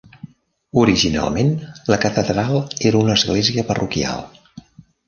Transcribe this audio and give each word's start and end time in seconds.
Originalment, 0.83 1.51
la 1.93 1.99
catedral 2.07 2.59
era 2.93 3.03
una 3.05 3.21
església 3.21 3.71
parroquial. 3.71 4.29